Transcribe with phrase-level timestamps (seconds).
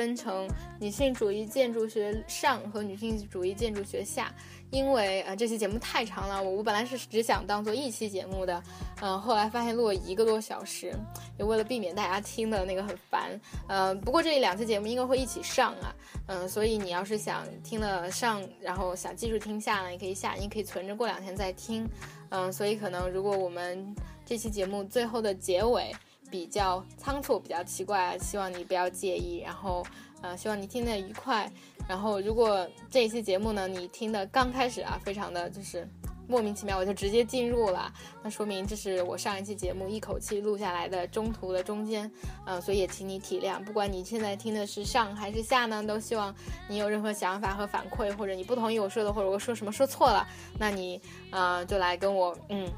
[0.00, 0.48] 分成
[0.78, 4.34] 女性主义建筑学上和女性主义建筑学下，
[4.70, 8.62] 因为呃这期节目太长了，我我本来是只想当做一期节目的，
[9.02, 10.90] 嗯，后来发现录了一个多小时，
[11.38, 15.94] 也为了避免大家听的那个很烦，呃，不过这两期节目应该会一起上啊，
[16.28, 21.86] 嗯，所以你要是想听了上，然后想继续听下呢，也可以下，你可以存着过两天再听，
[22.30, 23.94] 嗯，所以可能如果我们
[24.24, 25.94] 这期节目最后的结尾。
[26.30, 29.40] 比较仓促，比较奇怪，希望你不要介意。
[29.40, 29.84] 然后，
[30.22, 31.50] 呃，希望你听得愉快。
[31.88, 35.88] 然后，如果这一期节目呢，你听的刚开始啊，非常的就是
[36.28, 37.92] 莫名其妙，我就直接进入了，
[38.22, 42.08] 那说明这是我上一期节目一口气录下来的中途的中间，
[42.46, 43.58] 嗯，所以也请你体谅。
[43.64, 46.32] 不管你现在听的是上还是下呢，都希望
[46.68, 50.24] 你有任何想法和反馈，或者你不同意我说的，或者我说什么说错了，
[50.60, 51.00] 那你，
[51.32, 52.70] 呃，就来跟我，嗯。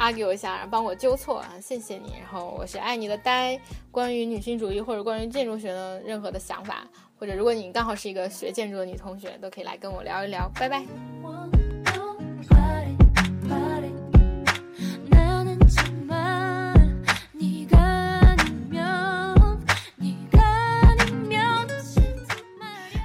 [0.00, 2.14] Argue 一下，然后帮我纠错啊，谢谢你。
[2.18, 3.60] 然后我是爱你的呆。
[3.90, 6.88] 关于女性主义或者关于建筑学的任何的想法，
[7.18, 10.50] 或者如果你刚好是一个学建筑的女同学，都可以来跟我聊一聊。
[10.58, 10.82] 拜拜。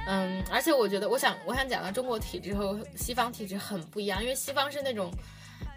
[0.08, 5.10] 嗯，而且我觉得，我想，我想讲的中国体制和西方体制很不一样，因为西方是那种。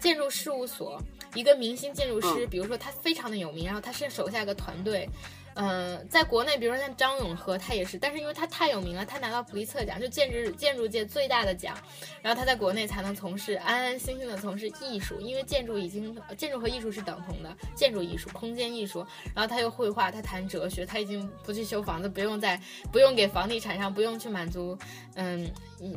[0.00, 1.00] 建筑事务所，
[1.34, 5.08] 一个明星建筑师，比如说他非常的有名，然后他是手下一个团队，
[5.54, 11.76] 嗯，在国内，比如说像张永和，他也是，但是因为他太有名了，他拿到普利策奖，就建筑建筑界最大的奖，
[12.22, 22.58] 然后他在国内才能从事安安心心的从事艺术，因为建筑已经建筑和艺术是等同的，建筑艺术、空间艺术，然后他又绘画，他谈哲学，他已经不去修房子，不用再
[22.90, 24.78] 不用给房地产商，不用去满足，
[25.14, 25.50] 嗯，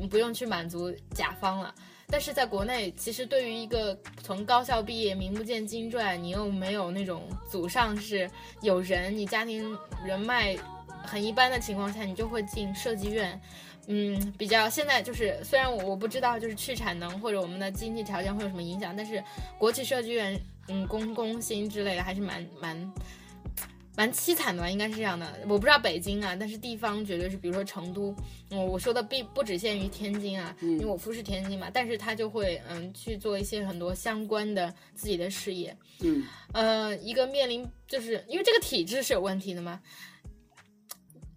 [0.10, 1.74] 不用去满足甲方了。
[2.08, 8.30] 但是在国内，其实对于一个从高校毕业、名不见经传，你又没有那种祖上是
[8.62, 10.56] 有人，你家庭人脉
[11.04, 13.42] 很一般的情况下，你就会进设计院。
[13.88, 19.22] 嗯，比较现在就是，虽然我我不知道就是去产能或者我们的经济条件会有什么影响，但是
[19.58, 22.94] 国企设计院，嗯，工工薪之类的还是蛮蛮。
[23.96, 25.40] 蛮凄惨的吧，应该是这样的。
[25.44, 28.16] 我不知道北京啊，但是地方绝对是，比如说成都，
[28.50, 36.24] 嗯，我说的并不只限于天津啊，因为我夫是天津嘛，但是他就会嗯去做一些很多相关的自己的事业，嗯，
[36.54, 39.80] 呃，一个面临就是因为这个体制是有问题的嘛。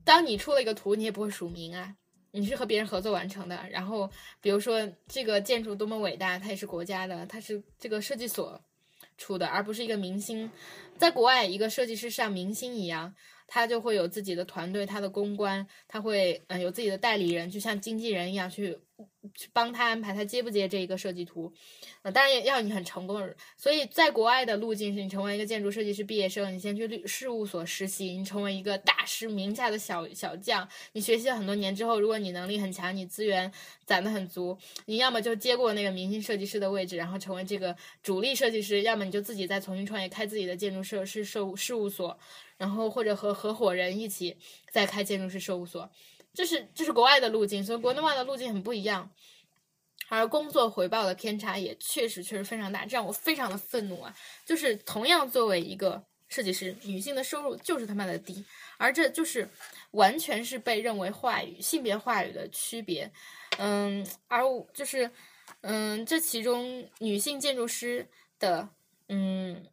[0.02, 1.94] 当你出了一个图，你也不会署名啊，
[2.30, 3.68] 你是和别人合作完成的。
[3.70, 4.10] 然后
[4.40, 8.58] 比如说这个建筑多么伟大，它也是国家的，它是这个设计所。
[9.16, 10.50] 出的，而不是一个明星，
[10.98, 13.14] 在国外，一个设计师像明星一样，
[13.46, 18.78] 他就会有自己的团队，他的公关，他会嗯有自己的代理人，就像经纪人一样去。
[19.34, 21.52] 去帮他安排他接不接这一个设计图，
[22.02, 23.22] 呃，当然要你很成功。
[23.56, 30.66] 所以在国外的路径是你成为一个建筑设计师毕业生，你先去律事务所实习，你成为一个大师名下的小小将。
[30.92, 33.52] 你学习了很多年之后，如果你能力很强，你资源
[33.84, 34.56] 攒得很足，
[34.86, 42.18] 你要么就接过那个明星设计师的位置，然后成为这个主力设计师；要么你就自己再重新创业，开自己的建筑设施事务事务所，
[42.56, 44.36] 然后或者和合伙人一起
[44.70, 45.90] 再开建筑师事务所。
[46.36, 49.10] 这是这是国外的路径，所以国内外的路径很不一样，
[50.08, 54.14] 而工作回报的偏差也确实确实非常大，这让我非常的愤怒啊！
[54.44, 58.44] 就是同样作为一个设计师，女性的收入就是他妈的低，
[58.76, 59.48] 而这就是
[59.92, 63.10] 完全是被认为话语性别话语的区别，
[63.56, 65.10] 嗯，而我就是
[65.62, 68.06] 嗯，这其中女性建筑师
[68.38, 68.68] 的
[69.08, 69.66] 嗯。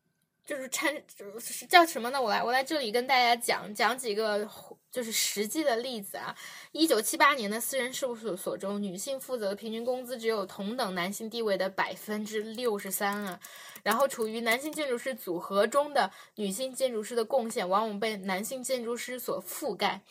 [0.46, 2.22] 就是参就是叫什么呢？
[2.22, 4.48] 我来我来这里跟大家讲讲几个
[4.92, 6.36] 就是实际的例子啊。
[6.74, 13.40] 一九七八年的私人事务所中，女性负责的平均工资只有同等男性地位的百分之六十三啊。
[13.84, 20.02] 然后处于男性建筑师组合中的女性建筑师的贡献，往往被男性建筑师所覆盖。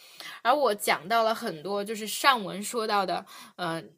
[0.42, 3.26] 而我讲到了很多，就是上文说到的，
[3.56, 3.92] 嗯。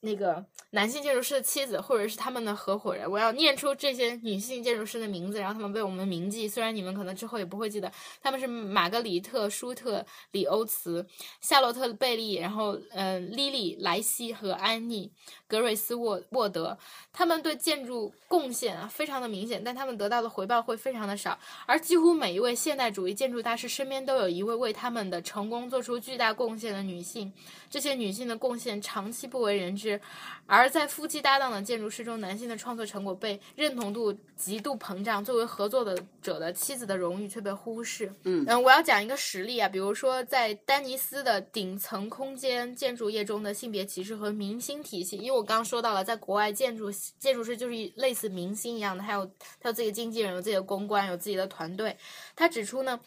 [0.00, 6.48] 那个男性建筑师的妻子，或者是他们的合伙人，我要念出这些女性建筑师的名字，然后他们被我们铭记。
[6.48, 7.90] 虽然你们可能之后也不会记得，
[8.22, 11.04] 他们是玛格里特·舒特、里欧茨、
[11.40, 15.10] 夏洛特·贝利，然后嗯，莉莉·莱西和安妮。
[15.48, 16.76] 格瑞斯沃沃德，
[17.12, 21.38] 他们对建筑贡献啊非常的明显，但他们得到的回报会非常的少。
[21.66, 27.32] 而几乎每一位现代主义建筑大师身边都有一位为他们的成功做出巨大贡献的女性，
[27.70, 29.85] 这些女性的贡献长期不为人知。
[30.46, 38.06] 而在夫妻搭档的建筑师中，男性的创作成果被认同度极度膨胀，作为合作的者的妻子的荣誉却被忽视。
[38.24, 49.26] 嗯嗯，我要讲一个实例啊，比如说在丹尼斯的顶层空间建筑业中的性别歧视和明星体系，因为我刚刚说到了，在国外建筑建筑师就是类似明星一样的，还有
[49.60, 51.96] 他有自己的经纪人，有自己的公关，有自己的团队。
[52.34, 53.00] 他指出呢。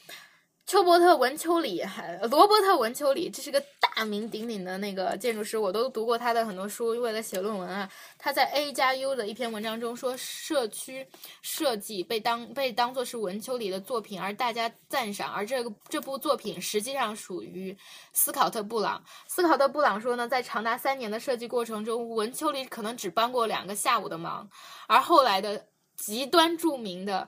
[0.70, 7.90] 丘伯特·文丘里，还罗伯特·文丘里，这是个大名鼎鼎的那个建筑师，我都读过他的很多书，为了写论文啊。
[8.20, 11.08] 他在 A 加 U 的一篇文章中说，社区
[11.42, 17.76] 设计被当被当作是文丘里的作品而大家赞赏，而这个这部作品实际上属于
[18.14, 19.04] 斯考特·布朗。
[19.28, 24.48] 斯考特·布朗说呢，在长达三年的设计过程中，文丘里可能只帮过两个下午的忙，
[24.88, 25.66] 而后来的
[25.98, 27.28] 极端著名的。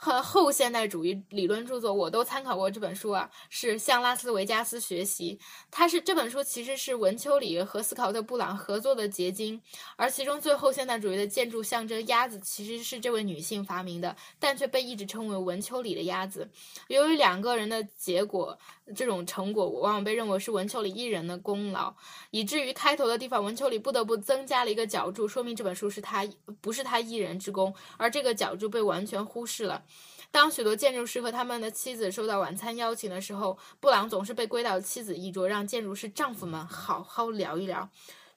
[0.00, 5.40] 和后现代主义理论著作，我都参考过这本书啊，是向拉斯维加斯学习。
[5.72, 9.60] 它是这本书其实是文丘里和斯考特·布朗合作的结晶，
[9.96, 16.48] 而其中最后现代主义的建筑象征鸭子其实是这位女性发明的，但却被一直称为文丘里的鸭子。
[16.86, 18.56] 由于两个人的结果，
[18.94, 21.92] 这种成果往往被认为是文丘里一人的功劳，
[22.30, 26.24] 以至于开头的地方文丘里不得不增加了一个脚注，说明这本书是他
[26.60, 29.82] 不是他一人之功，而这个脚注被完全忽视了。
[30.30, 37.88] 当许多建筑师和他们的妻子收到晚餐邀请的时候，布朗总是被归到妻子一桌，让建筑师丈夫们好好聊一聊。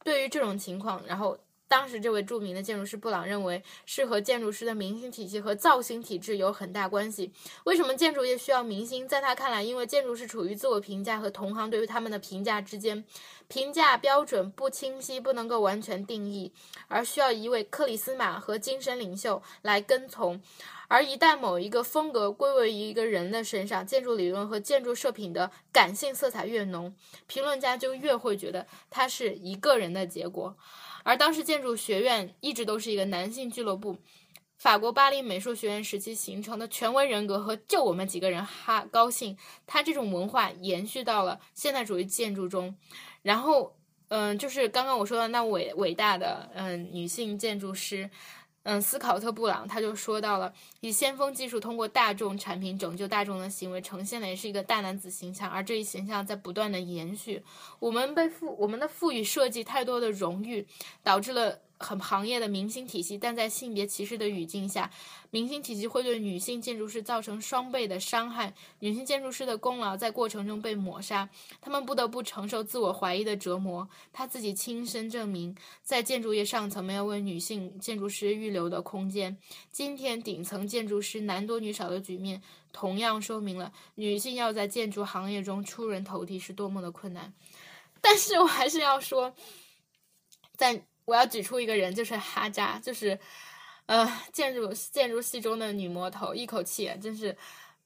[0.04, 1.38] 对于这种情况，然后
[1.72, 7.32] 当时这位著名的建筑师布朗认为，是和建筑师的明星体系和造型体制有很大关系。
[7.64, 9.08] 为什么建筑业需要明星？
[9.08, 13.06] 在他看来，因为建筑师处于自我评价和同行对于他们的评价之间，
[13.48, 16.52] 评价标准不清晰，不能够完全定义，
[16.90, 20.42] 而需要一位克里斯玛和精神领袖来跟从。
[20.90, 26.94] 而一旦某一个风格归为一个人的身上，建筑理论和建筑设品的感性色彩越浓，
[27.28, 30.58] 评论家就越会觉得它是一个人的结果。
[31.04, 33.98] 而当时建筑学院一直都是一个男性俱乐部，
[34.58, 42.76] 法国巴黎美术学院时期形成的权威人格和就我们几个人哈高兴，他这种文化延续到了现代主义建筑中。
[43.22, 43.76] 然后，
[44.10, 48.10] 嗯，就是刚刚我说的那伟伟大的嗯女性建筑师。
[48.64, 57.44] 嗯，斯考特·布朗他就说到了，以先锋技术通过大众产品拯救大众的行为，呈现的也是一个大男子形象，而这一形象在不断的延续。
[57.80, 60.68] 我们被赋我们的赋予设计太多的荣誉，
[61.04, 61.60] 导致了。
[61.82, 64.90] 很行业的明星体系，但在性别歧视的语境下，
[65.32, 68.54] 明星体系会对女性建筑师造成双倍的伤害。
[68.80, 71.28] 女性建筑师的功劳在过程中被抹杀，
[71.60, 73.90] 她们不得不承受自我怀疑的折磨。
[74.14, 79.36] 她自己亲身证明，在建筑业上层没有为女性建筑师预留的空间。
[79.72, 87.34] 今天顶层建筑师男多女少的局面，同样说明了女性要在建筑行业中出人头地是多么的困难。
[88.00, 89.34] 但是我还是要说，
[90.56, 90.84] 在。
[91.12, 93.20] 我要举出一个人，就是哈扎，就是，
[93.86, 97.36] 呃，建筑建筑系中的女魔头，一口气真是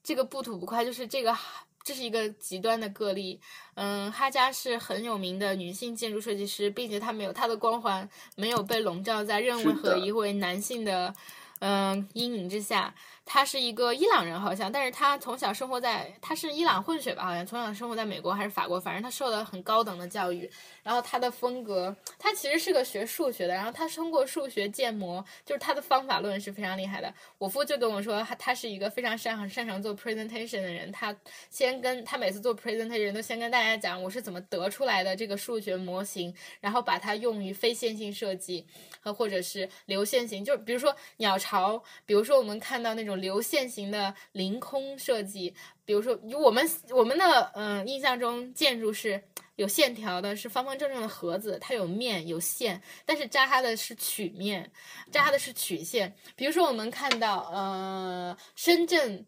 [0.03, 1.35] 这个不吐不快，就是这个
[1.83, 3.41] 这是一个极端的个例。
[3.73, 11.11] 嗯，哈扎是很有名的女性建筑设计师，并且她没有她的光环没有被笼罩在任何一位男性的
[11.59, 12.93] 嗯阴影之下。
[13.27, 20.47] 他是一个伊朗人，好像，但是他从小生活在，他是伊朗混血吧，好像从小生活在美国还是法国，反正他受了很高等的教育。
[20.83, 27.11] 然后他的风格，他其实是个学数学的，然后他通过数学建模，就是他的方法论是非常厉害的。
[27.39, 31.15] 我父就跟我说，他他是一个非常擅长擅长做 presentation 的人，他
[31.49, 36.31] 先跟他每次做 presentation 都先跟大家讲我是怎么得出来的这个数学模型，
[36.61, 38.63] 然后把它用于非线性设计
[38.99, 43.15] 和或者是流线型，就比如说鸟巢，潮比如说我们看到那种。
[43.15, 49.23] 流线型的凌空设计，比如说，以我们我们的嗯印象中，建筑是
[49.55, 54.69] 有线条的，是方方正正的盒子，它有面有线，但是扎哈的是曲面，
[55.11, 56.13] 扎哈的是曲线。
[56.35, 59.25] 比如说，我们看到呃深圳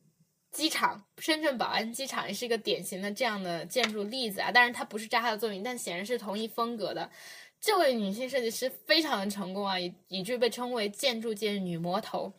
[0.52, 4.52] 机场，深圳宝安机场也是一个典型的这样的建筑例子啊。
[4.54, 7.10] 但是它不是扎哈的作品，但显然是同一风格的。
[7.60, 12.32] 这位女性设计师非常的成功啊，以以致被称为建筑界女魔头。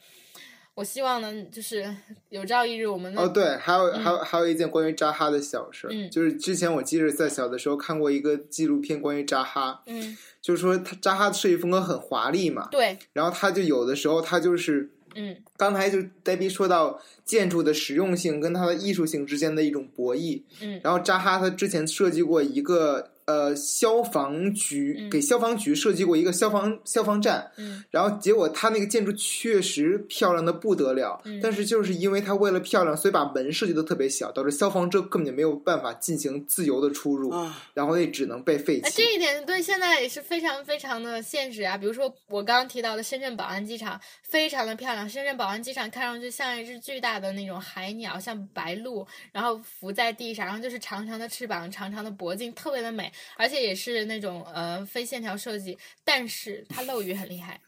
[0.74, 1.92] 我希望呢，就是
[2.28, 23.10] 有朝一日我们哦，对，还有还有还有一件关于扎哈的小事，嗯，就是之前我记得在小的时候看过一个纪录片，关于扎哈，嗯，就是说他扎哈的设计风格很华丽嘛，对，然后他就有的时候他就是，嗯，刚才就戴比说到建筑的实用性跟它的艺术性之间的一种博弈，嗯，然后扎哈他之前设计过一个。
[23.28, 37.30] 呃，消防局给消防局设计过一个消防消防站，嗯，然后结果他那个建筑确实漂亮的不得了，嗯，但是就是因为他为了漂亮，所以把门设计的特别小，导致消防车根本就没有办法进行自由的出入，
[37.74, 38.90] 然后也只能被废弃。
[38.96, 41.76] 这一点对现在也是非常非常的现实啊！
[41.76, 45.06] 比如说我刚刚提到的深圳宝安机场，非常的漂亮。
[45.06, 53.12] 深圳宝安机场看上去像一只巨大的那种海鸟，像白鹭，然后浮在地上，然后就是长长的翅膀，长长的脖颈，特别的美。
[53.36, 57.60] 而且也是那种呃非线条设计，但是它漏雨很厉害。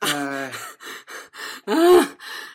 [0.00, 0.50] 哎，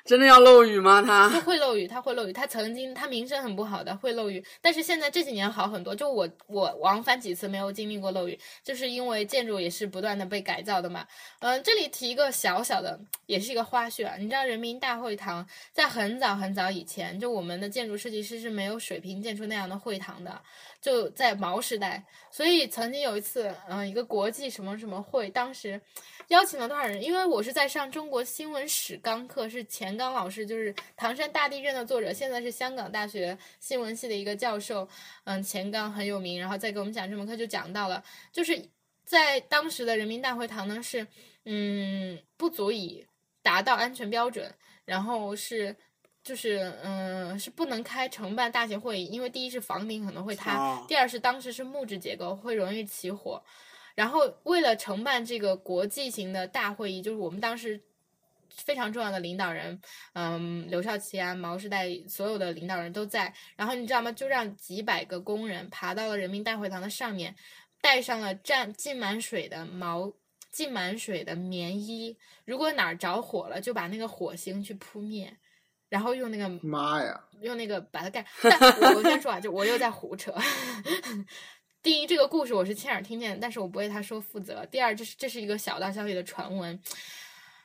[0.06, 1.02] 真的要漏雨吗？
[1.02, 2.34] 他他会漏雨，它会漏雨。
[2.34, 4.44] 它曾经它名声很不好的，会漏雨。
[4.62, 5.96] 但是现在这几年好很多。
[5.96, 11.08] 就我我往返几次没有经历过漏雨，就是因为建筑也是不断的被改造的嘛。
[11.40, 14.16] 嗯，这里提一个小小的，也是一个花絮啊。
[14.18, 20.42] 你知道人民大会堂在很早很早以前，就我们的建筑设计师是没有水平建出那样的会堂的。
[20.80, 25.82] 就在毛时代，所以曾经有一次，嗯，一个国际什么什么会，当时
[26.28, 27.02] 邀请了多少人？
[27.02, 34.88] 因为我是在上中国新闻史纲课，是钱刚老师，就是《唐山大地震》的作者，现在是香港大学新闻系的一个教授，
[35.26, 38.70] 嗯，钱刚很有名，然后再给我们讲这门课，就讲到了，就是
[39.04, 41.08] 在当时的人民大会堂呢，是
[41.46, 43.06] 嗯不足以
[43.42, 44.54] 达到安全标准，
[44.86, 45.76] 然后是。
[46.28, 53.42] 就是，嗯，是不能开承办大型会议，因为第一是房顶可能会塌，第二是当时是木质结构，会容易起火。
[53.96, 57.82] 然后为了承办这个国际型的大会议，就是我们当时
[58.50, 59.80] 非常重要的领导人，
[60.16, 63.34] 嗯，刘少奇啊、毛时代所有的领导人都在。
[63.56, 64.12] 然后你知道吗？
[64.12, 67.34] 就让几百个工人爬到了人民大会堂的上面，
[67.80, 70.12] 带上了沾浸满水的毛
[70.52, 75.38] 浸满水的棉衣，如果哪儿着火了，就把那个火星去扑灭。
[75.90, 78.26] 然后用那个妈呀，用那个把它盖。
[78.42, 80.34] 但我先说啊，就我又在胡扯。
[81.84, 84.66] 第一，这个故事我是亲耳听见，但是我不为他说负责。
[84.66, 86.78] 第二，这是这是一个小道消息的传闻。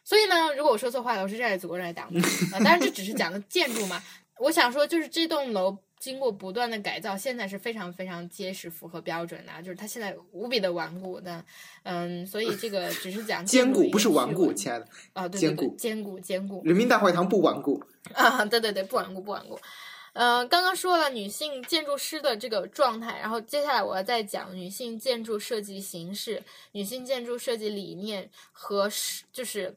[0.04, 2.20] 所以呢，如果我说错话了，我是站在祖国这儿讲的。
[2.52, 4.02] 当然，这只是讲的建筑嘛。
[4.38, 5.78] 我想说，就是这栋楼。
[6.02, 11.44] 经过不断的改造，现在是非常非常结实、符合标准的，就是它现在无比的顽固的，
[11.84, 16.60] 嗯，所以这个只是讲坚固，不是顽固，亲爱的啊，对坚固，坚固，坚固。
[16.64, 17.80] 人民大会堂不顽固
[18.14, 19.56] 啊，对对对，不顽固，不顽固。
[20.14, 26.42] 嗯，刚刚说了女性建筑师的这个状态，然后接下来我要再讲女性建筑设计形式、
[26.72, 29.76] 女性建筑设计理念和是就是。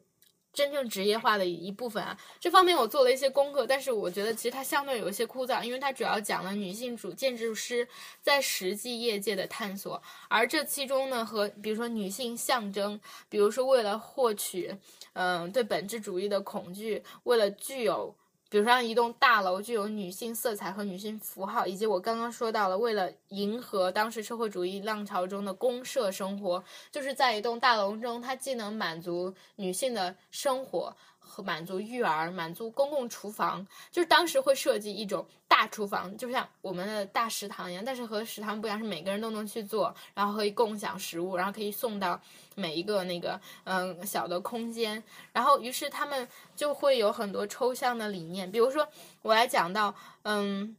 [0.55, 7.87] 真正职业化的一部分啊，这方面我做了一些功课，但是我觉得其实它相对有一些枯燥，因为它主要讲了女性主建筑师
[8.21, 14.75] 在实际业界的探索，而这其中呢，和比如说女性象征，比如说为了获取，
[15.13, 18.15] 嗯，对本质主义的恐惧，为了具有。
[18.55, 30.95] 比如说，一栋大楼具有女性色彩和女性符号，以及我刚刚说到了，为了迎合当时社会主义浪潮中的公社生活，就是在一栋大楼中，它既能满足女性的生活。
[31.25, 42.21] 和满足育儿，满足公共厨房，就是当时会设计一种大厨房，就像我们的大食堂一样，但是和食堂不一样，是每个人都能去做，然后可以共享食物，然后可以送到
[42.53, 45.03] 每一个那个嗯小的空间，
[45.33, 48.87] 然后于是他们就会有很多抽象的理念，比如说
[49.23, 50.75] 我来讲到嗯，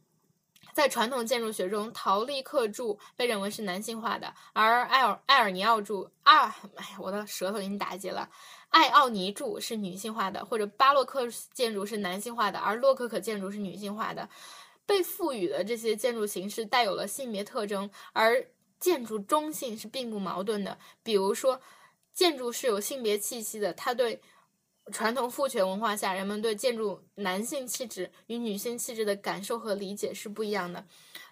[0.73, 8.29] 在传统建筑学中，陶立克柱被认为是男性化的，而艾尔艾尔尼奥柱啊，哎呀，我的舌头给你打结了。
[8.69, 14.29] 艾奥尼柱是女性化的，或者巴洛克建筑是男性化的，而洛可可建筑是女性化的。
[14.85, 18.47] 被赋予的这些建筑形式带有了性别特征，而
[18.79, 20.77] 建筑中性是并不矛盾的。
[21.03, 21.59] 比如说，
[22.13, 24.21] 建筑是有性别气息的，它对
[24.91, 30.85] 传统父权文化下人们对建筑男性气质与女性气质的感受和理解是不一样的。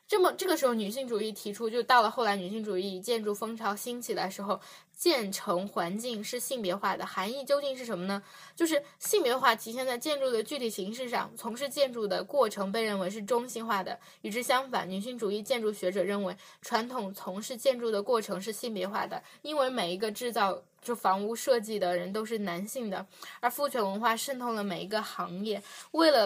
[0.08, 4.60] 这么这个时候，女性主义提出，就到了后来女性主义建筑风潮兴起的时候。
[4.98, 8.24] 建成环境是性别化的含义究竟是什么呢？
[8.56, 14.00] 就是性别化体现在建筑的具体形式上，从事建筑的过程被认为是中性化的。
[14.22, 23.06] 与之相反，女性主义建筑学者认为，传统从事建筑的过程是性别化的，因为每一个制造就房屋设计的人都是男性的，
[23.42, 26.26] 而父权文化渗透了每一个行业，为了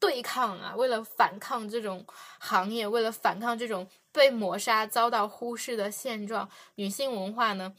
[0.00, 2.04] 对抗啊，为了反抗这种
[2.40, 3.86] 行业，为了反抗这种。
[4.12, 7.72] 被抹杀、遭到忽视的现状，女性文化呢，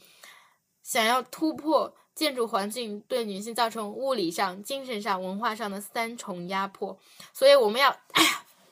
[0.82, 6.98] 想要突破建筑环境对女性造成物理上、精神上、文化上的三重压迫，
[7.34, 7.94] 所以我们要，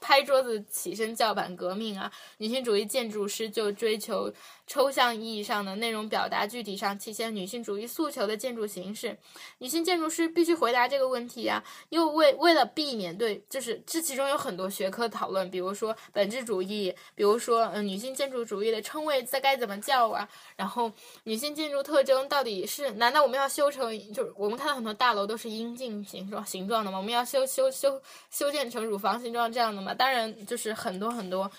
[0.00, 2.10] 拍桌子起身叫板革命啊！
[2.38, 4.32] 女性主义建筑师就追求
[4.70, 9.18] 抽象意义上的内容表达，具体上体现女性主义诉求的建筑形式。
[9.58, 11.60] 女性建筑师必须回答这个问题啊！
[11.88, 20.28] 又为为了避免对，就是这其中有很多学科讨论，比如说本质主义，比如说嗯女性建筑主义的称谓在该怎么叫啊？
[20.54, 20.92] 然后
[21.24, 22.92] 女性建筑特征到底是？
[22.92, 26.98] 难道我们要修成就是我们看到很多大楼都是阴茎形状形状的吗？
[26.98, 28.00] 我们要修修修
[28.30, 29.92] 修建成乳房形状这样的吗？
[29.92, 31.50] 当然，就是很多很多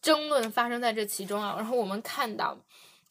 [0.00, 1.54] 争论发生在这其中啊。
[1.56, 2.58] 然后我们看到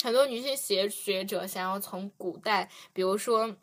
[0.04, 3.56] 很多女性学学者想要从古代，比如说，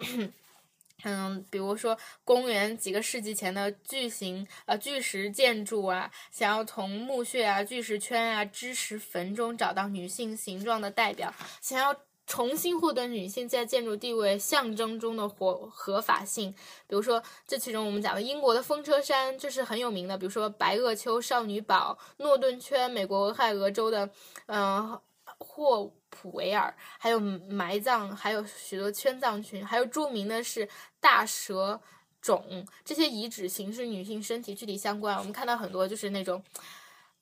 [1.04, 11.95] 嗯，比如说公元几个世纪前的巨型呃巨石建筑啊，想要从墓穴啊、巨石圈啊、知识坟中找到女性形状的代表，想要
[12.26, 16.50] 重新获得女性在建筑地位象征中的合合法性，
[16.87, 20.16] 比如说这其中我们讲的英国的风车山，这是很有名的。
[20.16, 24.09] 比如说白垩丘少女堡、诺顿圈，美国俄亥俄州的
[24.47, 24.99] 嗯
[25.38, 30.69] 霍普维尔，还有埋葬，还有许多圈葬群，还有著名的是
[31.00, 31.78] 大蛇
[32.23, 35.16] 冢，这些遗址形式女性身体具体相关。
[35.19, 36.42] 我们看到很多就是那种。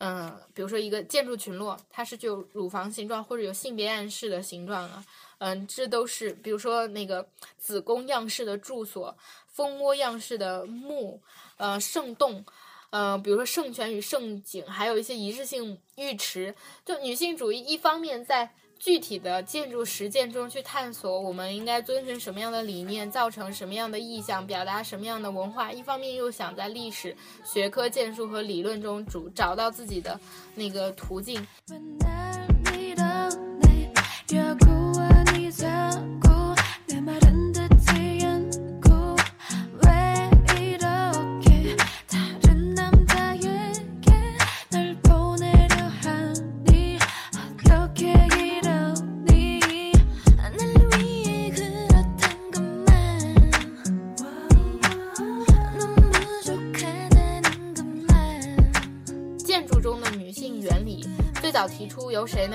[0.04, 5.04] 嗯，比如说一个建筑群落，它是具有乳房形状或者有性别暗示的形状啊。
[5.38, 7.24] 嗯，这都是比如说那个
[7.56, 11.22] 子宫样式的住所、蜂窝样式的墓、
[11.56, 12.44] 呃圣洞，
[12.90, 16.52] 呃，比如说圣泉与圣井，还有一些仪式性浴池。
[16.84, 18.52] 就女性主义一方面在。
[18.82, 25.70] 具体的建筑实践中去探索，我们应该遵循什么样的理念，造成什么样的意向，表达什么样的文化。
[25.70, 30.18] 一方面又想在历史、学科、建筑和理论中主找到自己的
[30.56, 31.46] 那个途径。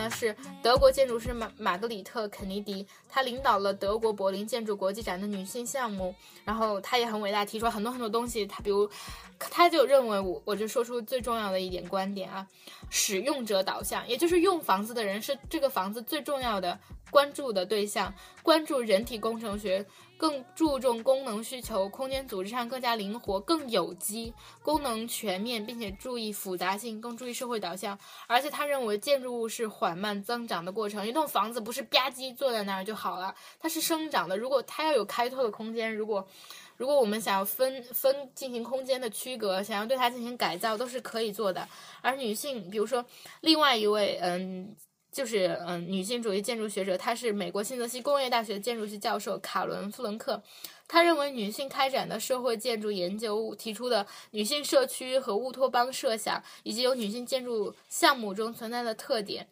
[0.09, 6.13] 是德国建筑师马玛格里特·肯尼迪，他领导了德国柏林建筑国际展的女性项目。
[6.45, 8.45] 然后他也很伟大，提出了很多很多东西。
[8.45, 8.89] 他比如，
[9.37, 12.47] 他就认为我我就说出最重要的一点观点啊，
[12.89, 19.85] 使用者导向，也就是用房子的人是这个房子最重要的关注的对象，关注人体工程学。
[20.17, 27.97] 更注重功能需求，空间组织上更加灵活、更有机，功能全面，并且注意复杂性，更注意社会导向。
[28.25, 34.35] 而且他认为建筑物是缓慢增长的过程，一栋房子不是吧唧坐在那儿就好了，它是生长的。
[34.37, 36.27] 如果它要有开拓的空间，如果
[36.75, 41.67] 如果我们想要分分进行空间的区隔，想要对它进行改造，都是可以做的。
[42.01, 43.05] 而女性，比如说
[43.41, 44.75] 另外一位，嗯。
[45.11, 50.41] 就是嗯，女性主义建筑学者，她是美国新泽西工业大学建筑系教授卡伦·弗伦克。
[50.89, 59.45] 他认为，女性开展的社会建筑研究提出的女性社区和乌托邦设想，以及有女性建筑项目中存在的特点，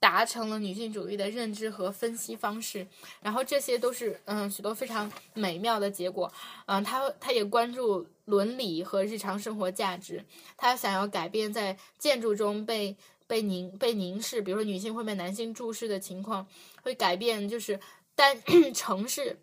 [0.00, 2.84] 达成了女性主义的认知和分析方式。
[3.20, 6.32] 然后这些都是嗯许多非常美妙的结果。
[6.66, 10.24] 嗯，他他也关注伦理和日常生活价值。
[10.56, 12.96] 他想要改变在建筑中被。
[13.32, 16.46] 被凝被凝视，比如说女性会被男性注视的情况，
[16.82, 17.80] 会改变就是
[18.14, 18.36] 单
[18.76, 19.40] 城市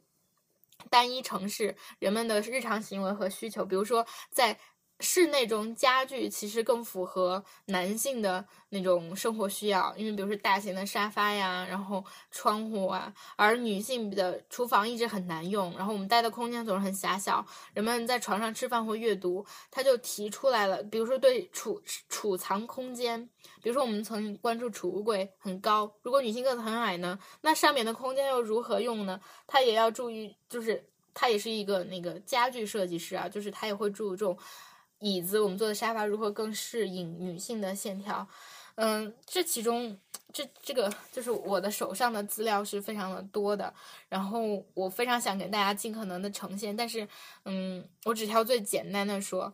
[0.91, 4.59] 单一城市人们的日常行为和需求，比如说在。
[4.99, 23.29] 室内中家具其实更符合男性的那种生活需要，因为比如说大型的沙发呀，然后窗户啊，而女性的厨房一直很难用，然后我们待的空间总是很狭小，人们在床上吃饭或阅读，他就提出来了，比如说对储储藏空间，
[23.63, 29.21] 比如说我们曾关注储物柜很高，如果女性个子很矮呢，那上面的空间又如何用呢？
[29.47, 34.37] 他也要注意，就是他也是一个那个家具设计师啊，就是他也会注重。
[34.99, 38.27] 椅子，我们坐的沙发如何更适应女性的线条？
[38.75, 39.97] 嗯，这其中，
[40.31, 43.73] 这这个就是我的手上的资料是非常的多的，
[44.07, 47.07] 然后我非常想给大家尽可能的呈现，但是，
[47.45, 49.53] 嗯，我只挑最简单的说，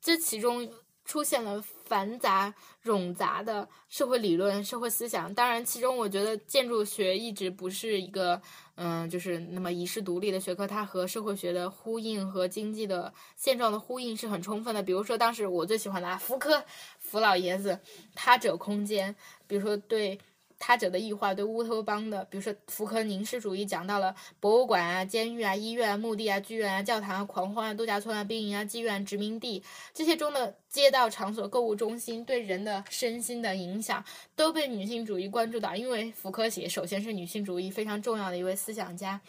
[0.00, 0.70] 这其中。
[1.06, 2.52] 出现了繁杂
[2.84, 5.32] 冗杂的社会理论、社会思想。
[5.32, 8.38] 当然，其中我觉得建筑学一直不是一个，
[8.74, 10.66] 嗯，就是那么遗世独立的学科。
[10.66, 14.82] 它和社会学的呼应和经济的现状的呼应是很充分的。
[14.82, 16.62] 比如说，当时我最喜欢的福柯，
[16.98, 17.78] 福老爷子，
[18.14, 19.14] 他者空间，
[19.46, 20.18] 比如说对。
[20.58, 34.02] 他者的异化对乌托邦的，比如说福柯凝视主义，讲到了博物馆啊、监狱啊、医院啊、墓地啊、剧院啊、教堂啊、狂欢啊、度假村啊、兵营啊、妓院、殖民地这些中的街道场所、购物中心对人的身心的影响，
[34.34, 35.76] 都被女性主义关注到。
[35.76, 39.20] 因为福柯写首先是女性主义非常重要的一位思想家，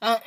[0.00, 0.20] 嗯，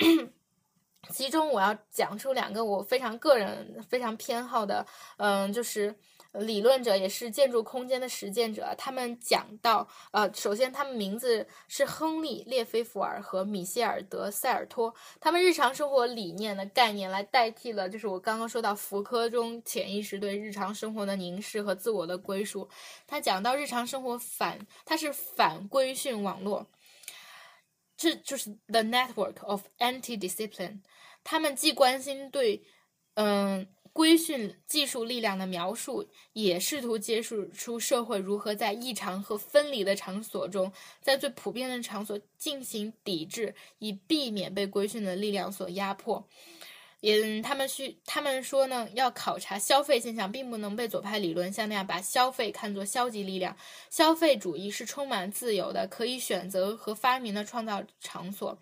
[1.11, 4.85] 其中我要讲出两个我非常个人非常偏好的，
[5.17, 5.93] 嗯，就是。
[6.33, 8.75] 理论者也是建筑空间的实践者。
[8.77, 14.93] 他们讲到，呃，首先他们名字是亨利·列菲弗尔和米歇尔·德塞尔托。
[15.19, 22.69] 他们日常生活理念的概念来代替了，就是我刚刚说到福柯中潜意识对日常生活的凝视和自我的归属。
[23.07, 26.67] 他讲到日常生活反，他是反规训网络，
[27.97, 30.81] 这就是 the network of anti-discipline。
[31.23, 32.63] 他们既关心对。
[33.15, 40.71] 嗯，规训技术力量的描述，也试图揭示出社会如何在异常和分离的场所中，
[41.01, 46.25] 在最普遍的场所进行抵制，以避免被规训的力量所压迫。
[47.01, 53.55] 也，他们需他们说呢，要考察消费现象，并不能被左派理论像那样把消费看作消极力量。
[53.89, 58.57] 消费主义是充满自由的，可以选择和发明的创造场所。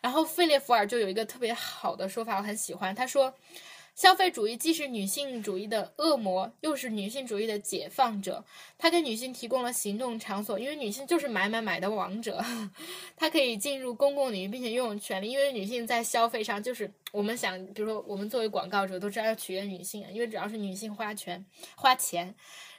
[0.00, 2.94] 然后费列弗尔就有一个特别好的说法，我很喜欢。
[2.94, 3.34] 他说。
[3.98, 8.44] 消费主义既是女性主义的恶魔，又是女性主义的解放者。
[8.78, 12.40] 它给女性提供了行动场所，因为女性就是买买买的王者。
[13.18, 22.32] 她可以进入公共领域，并且拥有权利，因为女性在消费上就是我们想，比如说我们作为广告者都知道要取悦女性，因为只要是女性花钱花钱。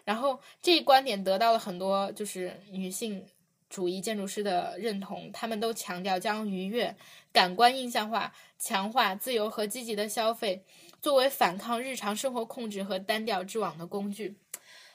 [0.05, 3.21] 然后这一观点得到了很多就是女性
[3.69, 6.95] 主义建筑师的认同，他们都强调将愉悦、
[7.33, 10.63] 感官印象化、强化自由和积极的消费。
[11.01, 14.35] 作为反抗日常生活控制和单调之网的工具，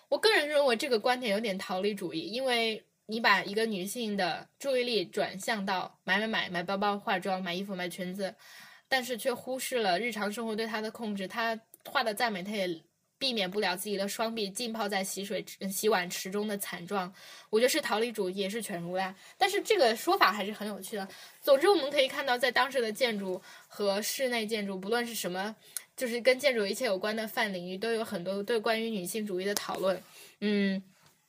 [0.09, 8.35] 我个人认为这个观点有点逃离主义，因为你把一个女性的注意力转向到买买买、买包包、化妆、买衣服、买裙子，
[8.89, 11.27] 但是却忽视了日常生活对她的控制。
[11.27, 12.69] 她画的再美，她也
[13.19, 17.11] 避免不了自己的双臂浸泡在洗水洗碗池中的惨状。
[17.49, 19.15] 我觉得是逃离主义，也是犬儒呀。
[19.39, 21.09] 但是这个说法还是很有趣的。
[21.41, 25.57] 总之，我们可以看到，在当时的建筑和室内建筑，不论是什么。
[25.97, 30.03] 就是跟建筑一切有关的泛领域都有很多对关于女性主义的讨论，
[30.41, 30.83] 嗯，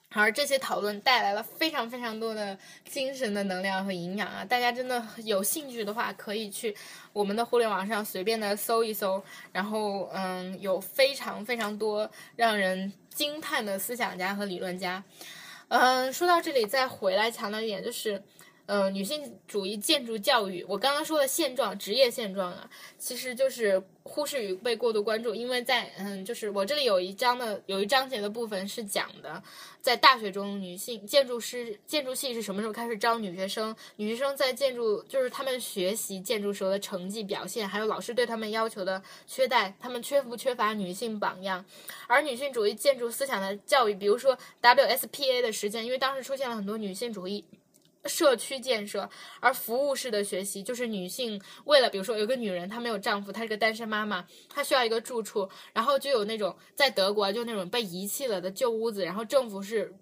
[0.10, 2.58] 而这些讨论带来了非常非常多的
[2.90, 4.44] 精神的能量和营养啊！
[4.44, 6.76] 大家真的有兴趣的话，可以去
[7.14, 15.04] 我们的互联网上随便的搜一搜，然后嗯，有非常非常多让人惊叹的思想家和理论家。
[15.68, 18.24] 嗯，说到这里，再回来强调一点，就是。
[18.68, 25.36] 呃，女性主义建筑教育，我刚刚说的现状，职业现状啊，其实就是忽视与被过度关注。
[25.36, 29.42] 因为在嗯，就是我这里有一章的有一章节的部分是讲的，
[29.82, 33.76] 在大学中，女性建筑师建筑系是什么时候开始招女学生？
[33.98, 41.64] 女学生在建筑就是他们学习建筑时候的成绩表现，还有老师对他们要求的缺待，他们缺不缺乏女性榜样？
[42.08, 47.46] 而女性主义建筑思想的教育，比如说 WSPA 的实践，因为当时出现了很多女性主义。
[48.06, 59.94] 社区建设，而服务式的学习就是女性为了，比如说有个女人她没有丈夫，她是个单身妈妈，她需要一个住处，然后就有那种在德国就那种被遗弃了的旧屋子，然后政府是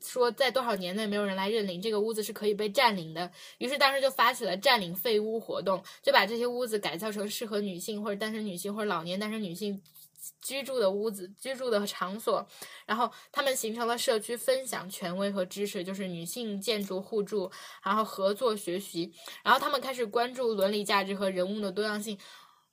[0.00, 9.80] 说在多少年内没有人来认领这个屋子是可以被占领的，于是当时就发起了占领废屋活动，就把这些屋子改造成适合女性或者单身女性或者老年单身女性。
[10.40, 12.46] 居住的屋子，居住的场所，
[12.86, 17.50] 然后他们形成了社区，分享权威和知识，就是女性建筑互助，
[17.82, 22.18] 然后合作学习，然后他们开始关注伦理价值和人物的多样性。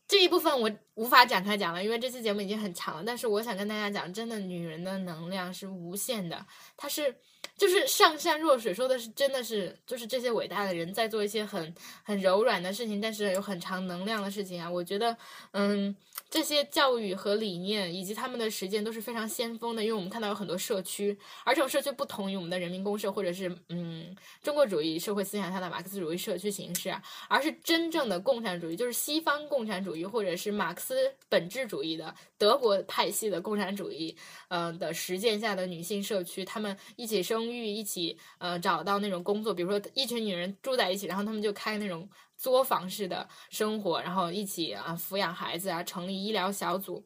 [0.07, 3.03] 这一部分我无法展开讲了，因为这期节目已经很长了。
[3.05, 7.15] 但是我想跟大家讲，真的，女人的能量是无限的，它是。
[7.61, 11.71] 就是上善若水，说的是真的是，就是这些伟大的人在做一些很
[12.01, 14.67] 很柔软的事情，但是有很长能量的事情啊。
[14.67, 15.15] 我觉得，
[15.51, 15.95] 嗯，
[16.27, 26.91] 这些教育和理念以及他们的实践都是非常先锋的，因为我们看到有很多社区，而这种社区不同于我们的人民公社或者是嗯中国主义社会思想下的马克思主义社区形式，
[27.29, 37.21] 而是真正的共产主义，就是西方共产主义或者是马克思本质主义的德国派系的共产主义，呃的实践下的女性社区，他们一起。
[37.21, 47.03] 生育一起，呃，找到那种工作，比如说一群女人住在一起，然后他们就开那种作坊式的生活，然后一起啊抚养孩子啊，成立医疗小组，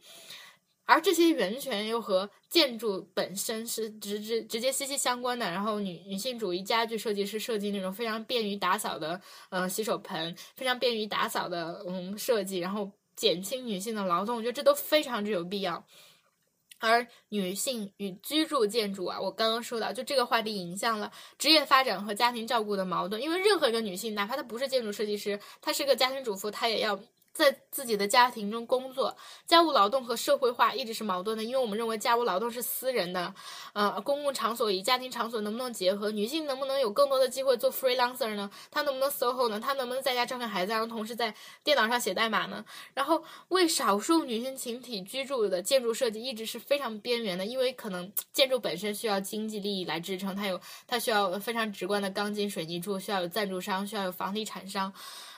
[0.85, 5.49] 而这些源泉又和建筑本身是直直直接息息相关的。
[5.49, 15.83] 然后女女性主义家具设计师设计那种非常便于打扫的，呃，洗手盆，非常便于打扫的，嗯，设计，然后减轻女性的劳动，我觉得这都非常之有必要。
[16.85, 23.21] 而女性与居住建筑啊，我刚刚说到，就这个话题影响了职业发展和家庭照顾的矛盾。
[23.21, 26.99] 因为任何一个女性，哪怕她不是建筑设计师，她是个家庭主妇，她也要。
[27.35, 29.13] 在自己的家庭中工作，
[29.45, 33.35] 家务劳动和社会化一直是矛盾的，因为我们认为家务劳动是私人的，
[33.73, 36.09] 呃，公共场所与家庭场所能不能结合？
[36.09, 38.49] 女性能不能有更多的机会做 freelancer 呢？
[38.71, 39.59] 她能不能 soho 呢？
[39.59, 42.63] 她能不能在家照看孩子，然后同时在电脑上写代码呢？
[42.93, 54.93] 然后为少数女性群体居住的建筑设计一直是非常边缘的，因为可能建筑本身需要经济利益来支撑，它有它需要非常直观的钢筋水泥柱，需要有赞助商，需要有房地产商。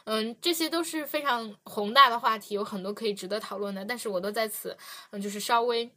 [0.10, 3.84] 嗯，这些都是非常宏大的话题，有很多可以值得讨论的。
[3.84, 4.76] 但是我都在此，
[5.12, 5.92] 嗯，就是稍微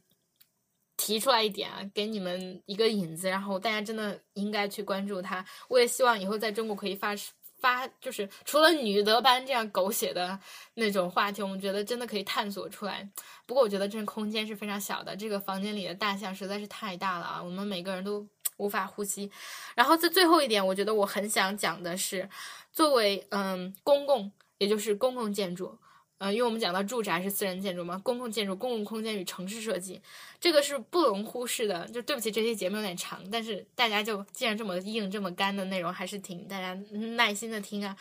[0.97, 5.45] 提出来一点啊，给你们一个引子，然后大家真的应该去关注它。
[5.69, 7.15] 我也希望以后在中国可以发
[7.61, 10.37] 发，就是除了女德班这样狗血的
[10.73, 13.09] 那种话题，我们觉得真的可以探索出来。
[13.45, 18.27] 不过我觉得这空间是非常小的，这个房间里的大象实在是太大了啊，我们每个人都
[18.61, 19.29] 无法呼吸。
[19.75, 22.29] 然后在最后一点，我觉得我很想讲的是，
[22.71, 25.77] 作为嗯公共，也就是公共建筑。
[26.19, 29.99] 嗯，因为我们讲到住宅是私人建筑嘛，公共建筑、公共空间与城市设计，
[30.39, 31.87] 这个是不容忽视的。
[31.87, 36.75] 就对不起，这期节目有点长，但是大家就既然这么硬、这么干的内容，还是挺大家
[37.15, 37.97] 耐心的听啊。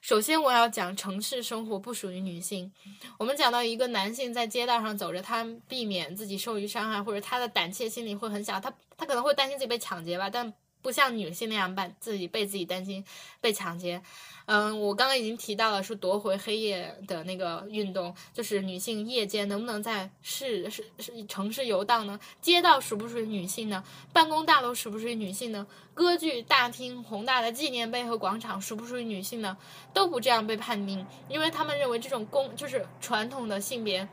[0.00, 2.72] 首先，我要讲城市生活不属于女性。
[3.18, 10.52] 我们讲到一个男性在街道上走着，他避免自己受于伤害，或者他的胆怯心理会很小，他他可能会担心自己被抢劫吧，但。
[10.80, 13.04] 不像女性那样办自己被自己担心
[13.40, 14.00] 被抢劫，
[14.46, 22.18] 嗯，我刚刚已经提到了说夺回黑夜的那个运动，就是女性夜间能不能在市市市城市游荡呢？
[22.40, 23.82] 街道属不属于女性呢？
[24.12, 25.66] 办公大楼属不属于女性呢？
[25.94, 29.56] 歌剧大厅、宏大的纪念碑和广场属不属于女性呢？
[29.92, 34.08] 都不这样被判定，因为他们认为这种公就是传统的性别。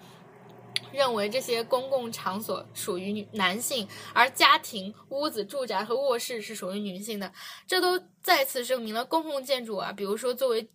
[0.95, 7.31] 认为这些公共场所属于女男性，而家庭、屋子、住宅和卧室是属于女性的，
[7.67, 10.69] 这都再次证明了公共建筑啊，比如说作为，比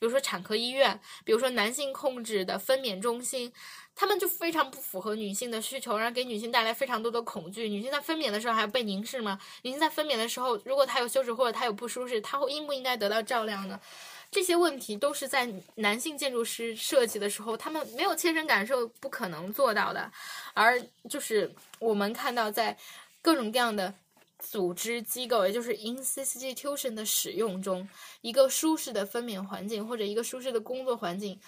[0.00, 3.52] 如说产科医院，比如说男性控制的分娩中心，
[3.94, 7.68] 他们就非常不符合女性的需求，然后给女性带来非常多的恐惧。
[7.68, 9.38] 女性在分娩的时候还要被凝视吗？
[9.62, 13.80] 女性在分娩的时候，如果她有羞耻或者她有不舒适，她会应不应该得到照料呢？
[14.30, 20.12] 这些问题都是在男性建筑师设计的时候，他们没有切身感受，不可能做到的。
[20.52, 22.76] 而就是我们看到，在
[23.22, 23.94] 各种各样的
[24.38, 27.88] 组织机构，也就是 institution 的使用中，
[28.20, 31.40] 一个舒适的分娩环境或者一个舒适的工作环境，